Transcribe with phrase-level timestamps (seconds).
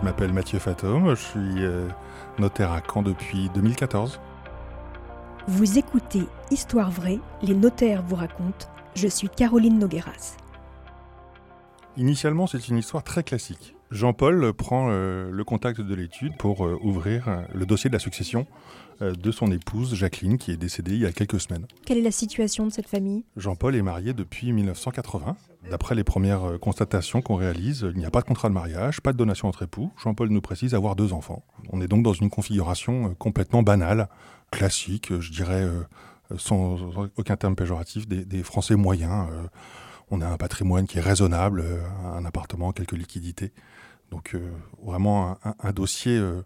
[0.00, 1.86] Je m'appelle Mathieu Fatome, je suis euh,
[2.38, 4.18] notaire à Caen depuis 2014.
[5.46, 8.66] Vous écoutez Histoire vraie, les notaires vous racontent.
[8.94, 10.38] Je suis Caroline Nogueras.
[11.98, 13.76] Initialement, c'est une histoire très classique.
[13.90, 17.98] Jean-Paul prend euh, le contact de l'étude pour euh, ouvrir euh, le dossier de la
[17.98, 18.46] succession
[19.00, 21.66] de son épouse Jacqueline, qui est décédée il y a quelques semaines.
[21.86, 23.24] Quelle est la situation de cette famille?
[23.34, 25.38] Jean-Paul est marié depuis 1980.
[25.70, 29.14] D'après les premières constatations qu'on réalise, il n'y a pas de contrat de mariage, pas
[29.14, 29.90] de donation entre époux.
[30.04, 31.42] Jean-Paul nous précise avoir deux enfants.
[31.70, 34.10] On est donc dans une configuration complètement banale,
[34.50, 35.66] classique, je dirais,
[36.36, 36.76] sans
[37.16, 39.28] aucun terme péjoratif, des, des Français moyens
[40.10, 41.64] on a un patrimoine qui est raisonnable,
[42.04, 43.52] un appartement, quelques liquidités.
[44.10, 44.50] Donc euh,
[44.82, 46.42] vraiment un, dossier euh,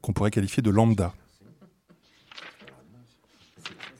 [0.00, 1.12] qu'on pourrait qualifier de lambda.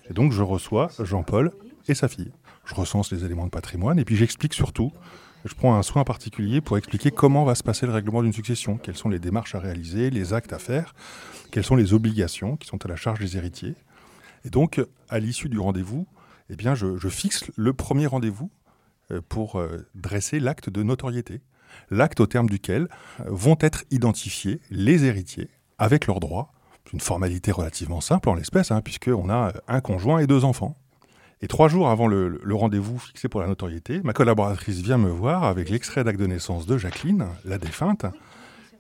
[0.09, 1.52] Et donc je reçois Jean-Paul
[1.88, 2.32] et sa fille.
[2.64, 4.92] Je recense les éléments de patrimoine et puis j'explique surtout,
[5.45, 8.76] je prends un soin particulier pour expliquer comment va se passer le règlement d'une succession,
[8.76, 10.95] quelles sont les démarches à réaliser, les actes à faire,
[11.50, 13.74] quelles sont les obligations qui sont à la charge des héritiers.
[14.45, 16.06] Et donc, à l'issue du rendez-vous,
[16.50, 18.57] eh bien, je fixe le premier rendez-vous euh,
[19.28, 19.62] pour
[19.95, 21.40] dresser l'acte de notoriété
[21.90, 22.88] l'acte au terme duquel
[23.20, 26.52] euh, vont être identifiés les héritiers avec leurs droits.
[26.92, 30.76] Une formalité relativement simple en l'espèce, hein, puisqu'on a euh, un conjoint et deux enfants.
[31.40, 35.45] Et trois jours avant le, rendez-vous fixé pour la notoriété, ma collaboratrice vient me voir
[35.45, 38.06] avec l'extrait d'acte de naissance de Jacqueline, la défunte,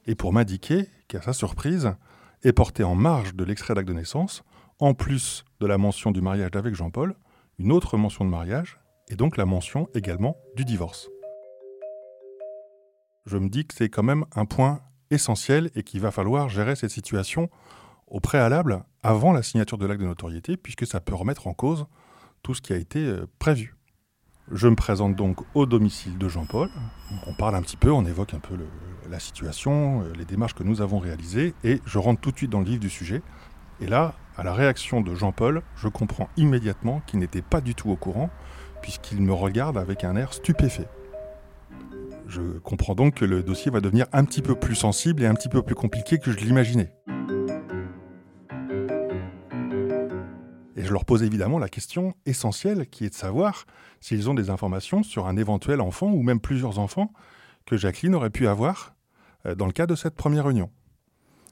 [0.06, 1.92] et pour m'indiquer qu'à sa surprise,
[2.42, 4.42] est porté en marge de l'extrait d'acte de naissance,
[4.80, 7.14] en plus de la mention du mariage avec Jean-Paul,
[7.60, 11.08] une autre mention de mariage, et donc la mention également du divorce
[13.28, 16.74] je me dis que c'est quand même un point essentiel et qu'il va falloir gérer
[16.76, 17.50] cette situation
[18.06, 21.86] au préalable avant la signature de l'acte de notoriété, puisque ça peut remettre en cause
[22.42, 23.76] tout ce qui a été euh, prévu.
[24.50, 26.70] Je me présente donc au domicile de Jean-Paul.
[27.26, 28.56] On parle un petit peu, on évoque un peu
[29.10, 32.50] la situation, euh, les démarches que nous avons réalisées, et je rentre tout de suite
[32.50, 33.22] dans le vif du sujet.
[33.80, 37.90] Et là, à la réaction de Jean-Paul, je comprends immédiatement qu'il n'était pas du tout
[37.90, 38.30] au courant,
[38.82, 40.88] puisqu'il me regarde avec un air stupéfait.
[42.26, 45.34] Je comprends donc que le dossier va devenir un petit peu plus sensible et un
[45.34, 46.92] petit peu plus compliqué que je l'imaginais.
[50.76, 53.64] Et je leur pose évidemment la question essentielle qui est de savoir
[54.00, 57.12] s'ils ont des informations sur un éventuel enfant ou même plusieurs enfants
[57.66, 58.94] que Jacqueline aurait pu avoir
[59.46, 60.70] euh, dans le cas de cette première union.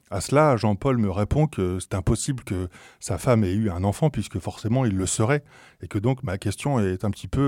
[0.09, 2.69] À cela, Jean-Paul me répond que c'est impossible que
[2.99, 5.43] sa femme ait eu un enfant puisque forcément il le serait
[5.81, 7.41] et que donc ma question est un petit peu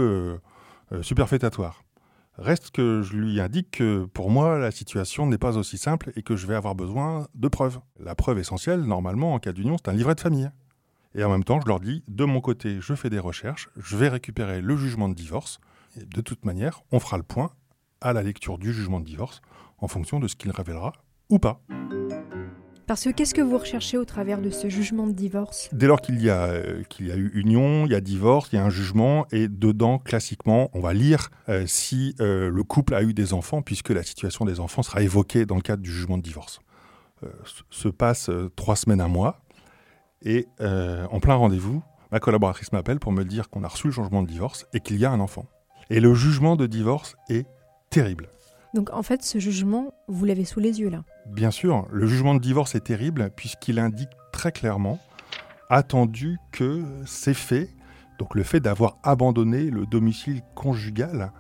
[0.92, 1.84] euh, euh, superfétatoire.
[2.38, 6.24] Reste que je lui indique que pour moi, la situation n'est pas aussi simple et
[6.24, 7.80] que je vais avoir besoin de preuves.
[8.00, 10.50] La preuve essentielle, normalement, en cas d'union, c'est un livret de famille.
[11.16, 13.98] Et en même temps, je leur dis, de mon côté, je fais des recherches, je
[13.98, 15.59] vais récupérer le jugement de divorce.
[15.98, 17.52] De toute manière, on fera le point
[18.00, 19.42] à la lecture du jugement de divorce
[19.80, 20.94] en fonction de ce qu'il révélera
[21.30, 21.62] ou pas.
[22.90, 25.70] Parce que qu'est-ce que vous recherchez au travers de ce jugement de divorce?
[25.74, 28.50] Dès lors qu'il y, a, euh, qu'il y a eu union, il y a divorce,
[28.52, 32.64] il y a un jugement, et dedans, classiquement, on va lire euh, si euh, le
[32.64, 35.84] couple a eu des enfants, puisque la situation des enfants sera évoquée dans le cadre
[35.84, 36.62] du jugement de divorce.
[37.70, 39.44] se passe trois semaines, un mois,
[40.24, 44.24] et en plein rendez-vous, ma collaboratrice m'appelle pour me dire qu'on a reçu le changement
[44.24, 45.46] de divorce et qu'il y a un enfant.
[45.92, 47.46] Et le jugement de divorce est
[47.92, 48.30] terrible.
[48.74, 51.03] Donc en fait, ce jugement, vous l'avez sous les yeux là.
[51.28, 55.00] Bien sûr, le jugement de divorce est terrible puisqu'il indique très clairement,
[55.69, 57.69] attendu que ces faits,
[58.19, 61.31] donc le fait d'avoir abandonné le domicile conjugal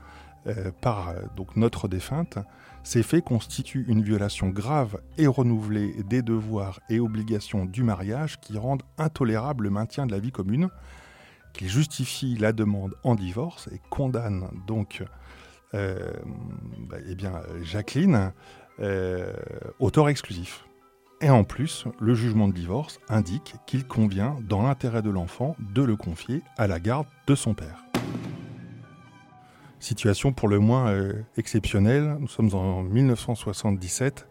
[0.47, 1.21] euh, par euh,
[1.55, 2.39] notre défunte,
[2.83, 8.57] ces faits constituent une violation grave et renouvelée des devoirs et obligations du mariage qui
[8.57, 10.69] rendent intolérable le maintien de la vie commune,
[11.53, 15.03] qui justifie la demande en divorce et condamne donc
[15.73, 18.31] bah, eh bien, Jacqueline,
[18.81, 19.33] euh,
[19.79, 20.65] auteur exclusif.
[21.19, 25.81] Et en plus, le jugement de divorce indique qu'il convient, dans l'intérêt de l'enfant, de
[25.81, 27.83] le confier à la garde de son père.
[29.81, 34.27] Situation pour le moins euh, exceptionnelle, nous sommes en 1977,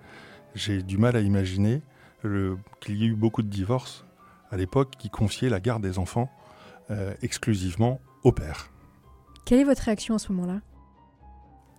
[0.55, 1.83] j'ai du mal à imaginer
[2.23, 4.07] qu'il y ait eu beaucoup de divorces
[4.51, 6.31] à l'époque qui confiaient la garde des enfants
[7.21, 8.71] exclusivement au père.
[9.45, 10.63] Quelle est votre réaction à ce moment-là?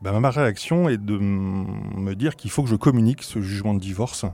[0.01, 3.80] Bah, ma réaction est de me dire qu'il faut que je communique ce jugement de
[3.80, 4.25] divorce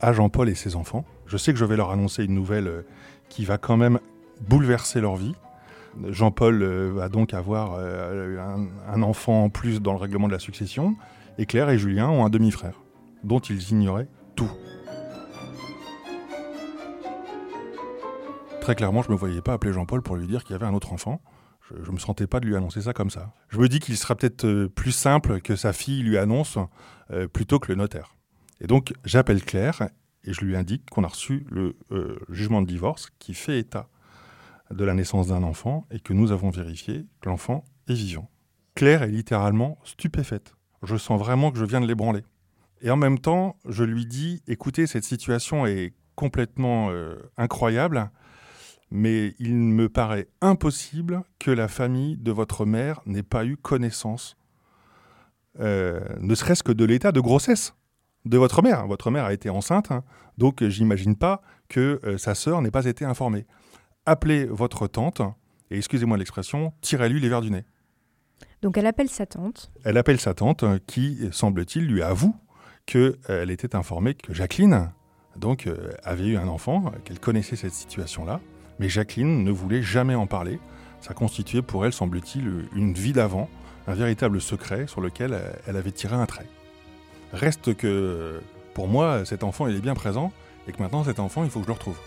[0.00, 1.04] à Jean-Paul et ses enfants.
[1.26, 2.82] Je sais que je vais leur annoncer une nouvelle euh,
[3.28, 3.98] qui va quand même
[4.40, 5.34] bouleverser leur vie.
[6.08, 8.38] Jean-Paul euh, va donc avoir euh,
[8.88, 10.96] un, enfant en plus dans le règlement de la succession,
[11.36, 12.80] et Claire et Julien ont un demi-frère,
[13.22, 14.50] dont ils ignoraient tout.
[18.62, 20.66] Très clairement, je ne me voyais pas appeler Jean-Paul pour lui dire qu'il y avait
[20.66, 21.20] un autre enfant.
[21.82, 23.32] Je ne me sentais pas de lui annoncer ça comme ça.
[23.48, 26.58] Je me dis qu'il sera peut-être euh, plus simple que sa fille lui annonce
[27.10, 28.16] euh, plutôt que le notaire.
[28.60, 29.88] Et donc j'appelle Claire
[30.24, 33.88] et je lui indique qu'on a reçu le euh, jugement de divorce qui fait état
[34.70, 38.30] de la naissance d'un enfant et que nous avons vérifié que l'enfant est vivant.
[38.74, 40.54] Claire est littéralement stupéfaite.
[40.82, 42.22] Je sens vraiment que je viens de l'ébranler.
[42.80, 46.90] Et en même temps, je lui dis, écoutez, cette situation est complètement
[47.36, 48.10] incroyable,
[48.92, 54.36] mais il me paraît impossible que la famille de votre mère n'ait pas eu connaissance,
[55.60, 57.74] euh, ne serait-ce que de l'état de grossesse
[58.26, 58.86] de votre mère.
[58.86, 60.04] Votre mère a été enceinte, hein,
[60.36, 63.46] donc j'imagine pas que euh, sa sœur n'ait pas été informée.
[64.04, 65.22] Appelez votre tante,
[65.70, 67.64] et excusez-moi l'expression, tirez-lui les verres du nez.
[68.60, 69.72] Donc elle appelle sa tante.
[69.84, 72.36] Elle appelle sa tante, qui, semble-t-il, lui avoue
[72.84, 74.92] qu'elle euh, était informée que Jacqueline
[75.36, 78.40] donc, euh, avait eu un enfant, qu'elle connaissait cette situation-là,
[78.78, 80.58] mais Jacqueline ne voulait jamais en parler.
[81.00, 83.48] Ça constituait pour elle, semble-t-il, une vie d'avant,
[83.86, 86.46] un véritable secret sur lequel elle avait tiré un trait.
[87.32, 88.40] Reste que,
[88.74, 90.32] pour moi, cet enfant, il est bien présent,
[90.68, 91.98] et que maintenant, cet enfant, il faut que je le retrouve.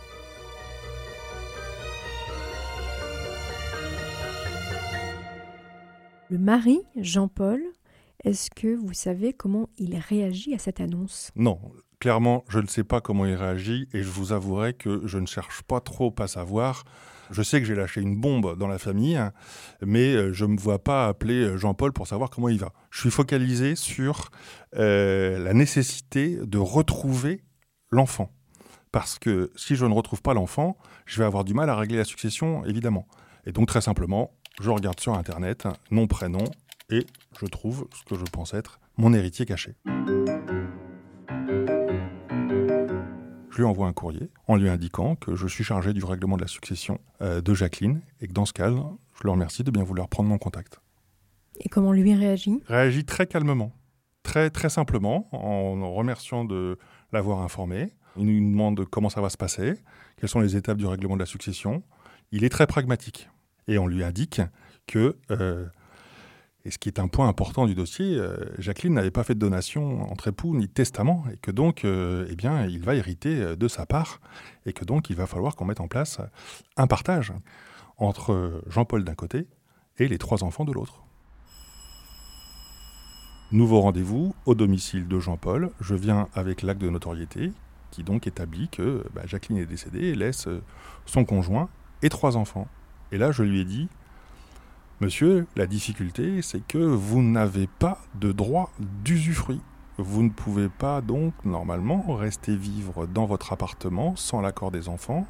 [6.29, 7.61] Le mari, Jean-Paul,
[8.23, 11.31] est-ce que vous savez comment il réagit à cette annonce?
[11.35, 11.59] Non,
[12.05, 15.25] clairement, je ne sais pas comment il réagit et je vous avouerai que je ne
[15.25, 16.83] cherche pas trop à savoir.
[17.31, 19.19] Je sais que j'ai lâché une bombe dans la famille,
[19.81, 22.73] mais euh, je ne me vois pas appeler euh, Jean-Paul pour savoir comment il va.
[22.91, 24.29] Je suis focalisé sur
[24.75, 27.43] euh, la nécessité de retrouver
[27.89, 28.31] l'enfant.
[28.91, 31.97] Parce que si je ne retrouve pas l'enfant, je vais avoir du mal à régler
[31.97, 33.07] la succession, évidemment.
[33.47, 34.29] Et donc très simplement,
[34.61, 36.45] je regarde sur Internet, nom, prénom,
[36.91, 37.07] et
[37.41, 39.73] je trouve ce que je pense être mon héritier caché.
[43.55, 46.41] Je lui envoie un courrier en lui indiquant que je suis chargé du règlement de
[46.41, 49.83] la succession euh, de Jacqueline et que dans ce cadre, je le remercie de bien
[49.83, 50.81] vouloir prendre mon contact.
[51.61, 52.61] Et comment lui réagit?
[52.67, 53.71] Réagit très calmement,
[54.23, 56.77] très très simplement, en remerciant de
[57.13, 57.93] l'avoir informé.
[58.17, 59.75] Il nous demande comment ça va se passer,
[60.17, 61.81] quelles sont les étapes du règlement de la succession.
[62.33, 63.29] Il est très pragmatique
[63.69, 64.41] et on lui indique
[64.85, 65.65] que euh,
[66.65, 69.39] et ce qui est un point important du dossier, euh, Jacqueline n'avait pas fait de
[69.39, 73.55] donation entre époux ni testament, et que donc, euh, eh bien, il va hériter euh,
[73.55, 74.19] de sa part,
[74.65, 76.19] et que donc, il va falloir qu'on mette en place
[76.75, 77.33] un partage
[77.97, 79.47] entre Jean-Paul d'un côté
[79.99, 81.03] et les trois enfants de l'autre.
[83.51, 85.69] Nouveau rendez-vous au domicile de Jean-Paul.
[85.79, 87.53] Je viens avec l'acte de notoriété
[87.91, 90.49] qui donc établit que bah, Jacqueline est décédée et laisse
[91.05, 91.69] son conjoint
[92.01, 92.67] et trois enfants.
[93.13, 93.87] Et là, je lui ai dit,
[95.01, 98.71] Monsieur, la difficulté, c'est que vous n'avez pas de droit
[99.03, 99.59] d'usufruit.
[99.97, 105.27] Vous ne pouvez pas donc normalement rester vivre dans votre appartement sans l'accord des enfants.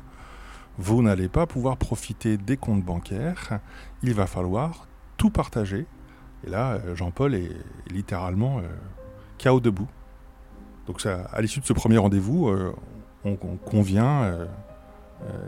[0.78, 3.60] Vous n'allez pas pouvoir profiter des comptes bancaires.
[4.04, 5.88] Il va falloir tout partager.
[6.46, 7.50] Et là, euh, Jean-Paul est
[7.90, 8.68] littéralement euh,
[9.40, 9.88] chaos debout.
[10.86, 12.72] Donc à l'issue de ce premier rendez-vous, euh,
[13.24, 14.46] on, convient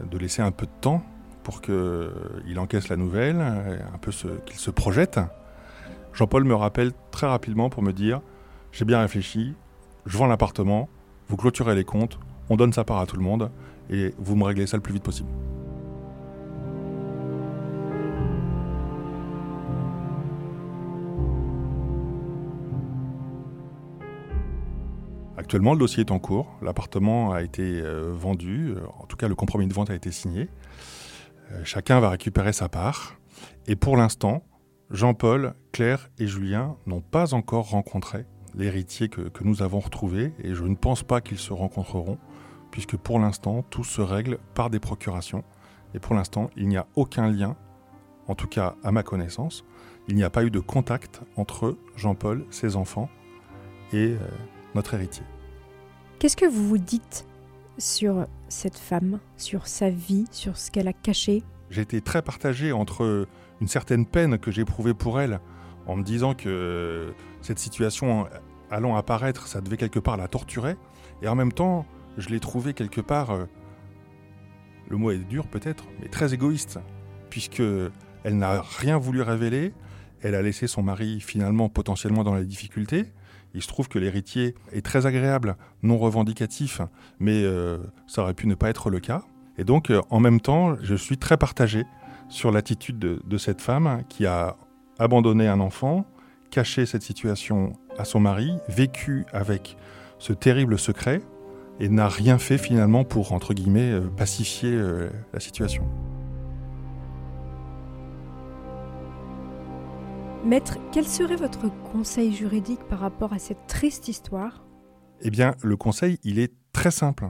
[0.10, 1.04] de laisser un peu de temps
[1.48, 4.12] pour qu'il encaisse la nouvelle, un peu
[4.46, 5.18] qu'il se projette.
[6.12, 8.20] Jean-Paul me rappelle très rapidement pour me dire
[8.74, 9.54] J'ai bien réfléchi,
[10.06, 10.90] je vends l'appartement,
[11.30, 13.50] vous clôturez les comptes, on donne sa part à tout le monde
[13.90, 15.30] et vous me réglez ça le plus vite possible.
[25.38, 26.58] Actuellement, le dossier est en cours.
[26.62, 28.74] L'appartement a été euh, vendu.
[29.00, 30.50] En tout cas, le compromis de vente a été signé.
[31.52, 33.18] Euh, chacun va récupérer sa part.
[33.68, 34.44] Et pour l'instant,
[34.90, 38.26] Jean-Paul, Claire et Julien n'ont pas encore rencontré
[38.56, 42.18] l'héritier que, nous avons retrouvé et je ne pense pas qu'ils se rencontreront
[42.72, 45.44] puisque pour l'instant tout se règle par des procurations
[45.94, 47.56] et pour l'instant il n'y a aucun lien,
[48.28, 49.64] en tout cas à ma connaissance,
[50.08, 53.10] il n'y a pas eu de contact entre Jean-Paul, ses enfants
[53.94, 54.18] et euh,
[54.74, 55.24] notre héritier.
[56.20, 57.28] Qu'est-ce que vous vous dites
[57.78, 61.44] sur cette femme, sur sa vie, sur ce qu'elle a caché.
[61.70, 63.28] J'ai été très partagé entre
[63.62, 65.40] une certaine peine que j'éprouvais pour elle,
[65.86, 68.28] en me disant que cette situation
[68.70, 70.76] allant apparaître, ça devait quelque part la torturer,
[71.22, 71.86] et en même temps,
[72.18, 73.46] je l'ai trouvée quelque part, euh,
[74.90, 76.80] le mot est dur peut-être, mais très égoïste,
[77.30, 77.62] puisque
[78.24, 79.74] elle n'a rien voulu révéler,
[80.22, 83.12] elle a laissé son mari finalement potentiellement dans la difficulté,
[83.54, 86.82] il se trouve que l'héritier est très agréable, non revendicatif,
[87.20, 87.78] mais euh,
[88.08, 89.24] ça aurait pu ne pas être le cas.
[89.58, 91.86] Et donc, euh, en même temps, je suis très partagé
[92.30, 94.58] sur l'attitude de, cette femme qui a
[95.00, 96.06] abandonné un enfant,
[96.52, 99.78] caché cette situation à son mari, vécu avec
[100.20, 101.22] ce terrible secret
[101.80, 104.78] et n'a rien fait finalement pour, entre guillemets, euh, pacifier
[105.34, 105.84] la situation.
[110.48, 114.64] Maître, quel serait votre conseil juridique par rapport à cette triste histoire?
[115.20, 117.26] Eh bien, le conseil, il est très simple.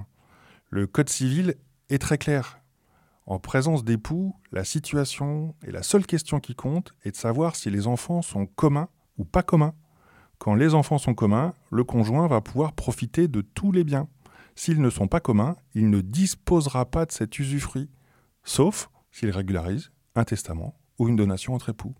[0.69, 1.55] Le Code civil
[1.89, 2.59] est très clair.
[3.25, 7.71] En présence d'époux, la situation et la seule question qui compte est de savoir si
[7.71, 9.73] les enfants sont communs ou pas communs.
[10.37, 14.07] Quand les enfants sont communs, le conjoint va pouvoir profiter de tous les biens.
[14.53, 17.89] S'ils ne sont pas communs, il ne disposera pas de cet usufruit,
[18.43, 21.95] sauf s'il régularise un testament ou une donation entre époux.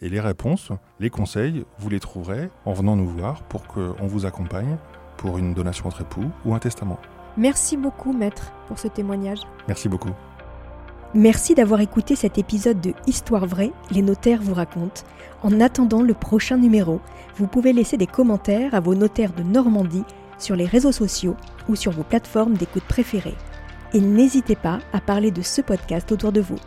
[0.00, 0.70] Et les réponses,
[1.00, 4.76] les conseils, vous les trouverez en venant nous voir pour qu'on vous accompagne
[5.16, 6.98] pour une donation entre époux ou un testament.
[7.36, 9.40] Merci beaucoup, maître, pour ce témoignage.
[9.68, 10.10] Merci beaucoup.
[11.14, 15.02] Merci d'avoir écouté cet épisode de Histoire vraie, les notaires vous racontent.
[15.42, 17.00] En attendant le prochain numéro,
[17.36, 20.04] vous pouvez laisser des commentaires à vos notaires de Normandie
[20.38, 21.36] sur les réseaux sociaux
[21.68, 23.36] ou sur vos plateformes d'écoute préférées.
[23.92, 26.58] Et n'hésitez pas à parler de ce podcast autour de vous.